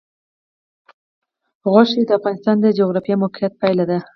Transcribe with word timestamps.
غوښې 1.71 2.01
د 2.05 2.11
افغانستان 2.19 2.55
د 2.61 2.65
جغرافیایي 2.79 3.21
موقیعت 3.23 3.53
پایله 3.61 3.85
ده. 3.89 3.99